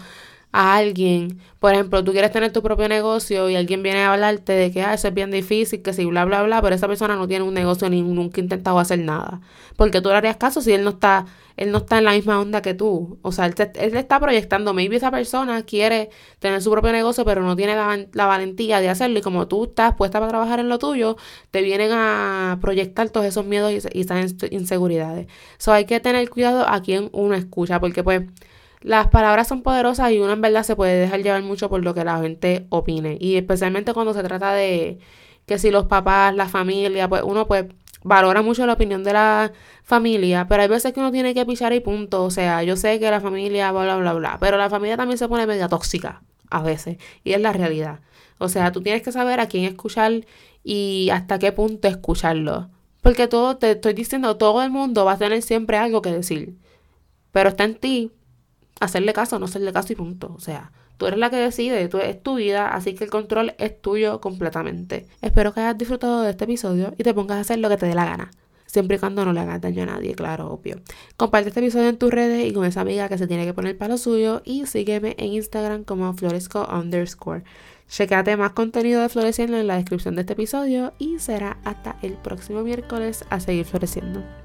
a 0.54 0.76
alguien, 0.76 1.40
por 1.58 1.72
ejemplo, 1.72 2.04
tú 2.04 2.12
quieres 2.12 2.30
tener 2.30 2.52
tu 2.52 2.62
propio 2.62 2.88
negocio 2.88 3.50
y 3.50 3.56
alguien 3.56 3.82
viene 3.82 4.04
a 4.04 4.12
hablarte 4.12 4.52
de 4.52 4.70
que 4.70 4.82
ah, 4.82 4.94
eso 4.94 5.08
es 5.08 5.14
bien 5.14 5.32
difícil, 5.32 5.82
que 5.82 5.92
sí, 5.92 6.04
bla, 6.04 6.24
bla, 6.24 6.44
bla, 6.44 6.62
pero 6.62 6.76
esa 6.76 6.86
persona 6.86 7.16
no 7.16 7.26
tiene 7.26 7.44
un 7.44 7.54
negocio 7.54 7.90
ni 7.90 8.02
nunca 8.02 8.40
ha 8.40 8.44
intentado 8.44 8.78
hacer 8.78 9.00
nada. 9.00 9.40
Porque 9.76 10.00
tú 10.00 10.10
le 10.10 10.14
harías 10.14 10.36
caso 10.36 10.60
si 10.60 10.72
él 10.72 10.84
no 10.84 10.90
está, 10.90 11.26
él 11.56 11.72
no 11.72 11.78
está 11.78 11.98
en 11.98 12.04
la 12.04 12.12
misma 12.12 12.40
onda 12.40 12.62
que 12.62 12.72
tú. 12.72 13.18
O 13.22 13.32
sea, 13.32 13.46
él, 13.46 13.54
él 13.74 13.96
está 13.96 14.20
proyectando, 14.20 14.72
maybe 14.74 14.94
esa 14.94 15.10
persona 15.10 15.60
quiere 15.64 16.10
tener 16.38 16.62
su 16.62 16.70
propio 16.70 16.92
negocio, 16.92 17.24
pero 17.24 17.42
no 17.42 17.56
tiene 17.56 17.74
la, 17.74 18.26
valentía 18.26 18.80
de 18.80 18.90
hacerlo. 18.90 19.18
Y 19.18 19.22
como 19.22 19.48
tú 19.48 19.64
estás 19.64 19.94
puesta 19.96 20.20
para 20.20 20.30
trabajar 20.30 20.60
en 20.60 20.68
lo 20.68 20.78
tuyo, 20.78 21.16
te 21.50 21.62
vienen 21.62 21.90
a 21.92 22.58
proyectar 22.60 23.10
todos 23.10 23.26
esos 23.26 23.44
miedos 23.44 23.72
y, 23.72 23.98
y 23.98 24.02
esas 24.02 24.36
inseguridades. 24.52 25.26
So 25.58 25.72
hay 25.72 25.84
que 25.84 25.98
tener 25.98 26.30
cuidado 26.30 26.64
a 26.68 26.80
quien 26.80 27.08
uno 27.12 27.34
escucha, 27.34 27.80
porque 27.80 28.04
pues 28.04 28.22
las 28.84 29.08
palabras 29.08 29.48
son 29.48 29.62
poderosas 29.62 30.12
y 30.12 30.18
uno 30.18 30.34
en 30.34 30.42
verdad 30.42 30.62
se 30.62 30.76
puede 30.76 31.00
dejar 31.00 31.22
llevar 31.22 31.42
mucho 31.42 31.70
por 31.70 31.82
lo 31.82 31.94
que 31.94 32.04
la 32.04 32.20
gente 32.20 32.66
opine. 32.68 33.16
Y 33.18 33.36
especialmente 33.36 33.94
cuando 33.94 34.12
se 34.12 34.22
trata 34.22 34.52
de 34.52 34.98
que 35.46 35.58
si 35.58 35.70
los 35.70 35.86
papás, 35.86 36.34
la 36.34 36.48
familia, 36.50 37.08
pues 37.08 37.22
uno 37.24 37.46
pues 37.46 37.64
valora 38.02 38.42
mucho 38.42 38.66
la 38.66 38.74
opinión 38.74 39.02
de 39.02 39.14
la 39.14 39.52
familia, 39.84 40.46
pero 40.48 40.62
hay 40.62 40.68
veces 40.68 40.92
que 40.92 41.00
uno 41.00 41.10
tiene 41.10 41.32
que 41.32 41.46
pichar 41.46 41.72
y 41.72 41.80
punto. 41.80 42.24
O 42.24 42.30
sea, 42.30 42.62
yo 42.62 42.76
sé 42.76 43.00
que 43.00 43.10
la 43.10 43.22
familia, 43.22 43.72
bla, 43.72 43.84
bla, 43.84 43.96
bla, 43.96 44.12
bla, 44.12 44.36
pero 44.38 44.58
la 44.58 44.68
familia 44.68 44.98
también 44.98 45.16
se 45.16 45.28
pone 45.28 45.46
media 45.46 45.66
tóxica 45.66 46.22
a 46.50 46.62
veces. 46.62 46.98
Y 47.24 47.32
es 47.32 47.40
la 47.40 47.54
realidad. 47.54 48.00
O 48.36 48.50
sea, 48.50 48.70
tú 48.70 48.82
tienes 48.82 49.00
que 49.00 49.12
saber 49.12 49.40
a 49.40 49.48
quién 49.48 49.64
escuchar 49.64 50.26
y 50.62 51.08
hasta 51.10 51.38
qué 51.38 51.52
punto 51.52 51.88
escucharlo. 51.88 52.68
Porque 53.00 53.28
todo, 53.28 53.56
te 53.56 53.70
estoy 53.70 53.94
diciendo, 53.94 54.36
todo 54.36 54.62
el 54.62 54.70
mundo 54.70 55.06
va 55.06 55.12
a 55.12 55.18
tener 55.18 55.40
siempre 55.40 55.78
algo 55.78 56.02
que 56.02 56.12
decir. 56.12 56.58
Pero 57.32 57.48
está 57.48 57.64
en 57.64 57.76
ti 57.76 58.12
hacerle 58.80 59.12
caso 59.12 59.38
no 59.38 59.46
hacerle 59.46 59.72
caso 59.72 59.92
y 59.92 59.96
punto. 59.96 60.32
O 60.36 60.40
sea, 60.40 60.72
tú 60.96 61.06
eres 61.06 61.18
la 61.18 61.30
que 61.30 61.36
decide, 61.36 61.88
tú, 61.88 61.98
es 61.98 62.22
tu 62.22 62.36
vida, 62.36 62.74
así 62.74 62.94
que 62.94 63.04
el 63.04 63.10
control 63.10 63.54
es 63.58 63.80
tuyo 63.80 64.20
completamente. 64.20 65.06
Espero 65.22 65.52
que 65.52 65.60
hayas 65.60 65.78
disfrutado 65.78 66.22
de 66.22 66.30
este 66.30 66.44
episodio 66.44 66.94
y 66.98 67.02
te 67.02 67.14
pongas 67.14 67.38
a 67.38 67.40
hacer 67.40 67.58
lo 67.58 67.68
que 67.68 67.76
te 67.76 67.86
dé 67.86 67.94
la 67.94 68.04
gana. 68.04 68.30
Siempre 68.66 68.96
y 68.96 68.98
cuando 68.98 69.24
no 69.24 69.32
le 69.32 69.38
hagas 69.38 69.60
daño 69.60 69.84
a 69.84 69.86
nadie, 69.86 70.16
claro, 70.16 70.50
obvio. 70.50 70.80
Comparte 71.16 71.50
este 71.50 71.60
episodio 71.60 71.88
en 71.88 71.96
tus 71.96 72.10
redes 72.10 72.44
y 72.44 72.52
con 72.52 72.64
esa 72.64 72.80
amiga 72.80 73.08
que 73.08 73.18
se 73.18 73.28
tiene 73.28 73.44
que 73.44 73.54
poner 73.54 73.78
para 73.78 73.92
lo 73.92 73.98
suyo. 73.98 74.42
Y 74.44 74.66
sígueme 74.66 75.14
en 75.16 75.34
Instagram 75.34 75.84
como 75.84 76.12
floresco 76.14 76.66
underscore. 76.66 77.44
Checate 77.88 78.36
más 78.36 78.50
contenido 78.50 79.00
de 79.00 79.08
Floreciendo 79.08 79.58
en 79.58 79.68
la 79.68 79.76
descripción 79.76 80.16
de 80.16 80.22
este 80.22 80.32
episodio 80.32 80.92
y 80.98 81.20
será 81.20 81.58
hasta 81.62 81.98
el 82.02 82.14
próximo 82.14 82.62
miércoles 82.62 83.24
a 83.30 83.38
seguir 83.38 83.64
floreciendo. 83.64 84.43